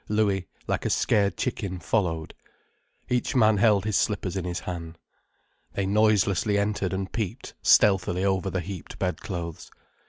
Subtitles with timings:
[0.09, 2.33] Louis, like a scared chicken, followed.
[3.07, 4.97] Each man held his slippers in his hand.
[5.73, 9.69] They noiselessly entered and peeped stealthily over the heaped bedclothes.